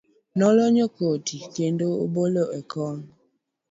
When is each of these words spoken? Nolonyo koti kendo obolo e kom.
Nolonyo 0.37 0.85
koti 0.97 1.37
kendo 1.55 1.85
obolo 2.03 2.43
e 2.57 2.59
kom. 2.71 2.97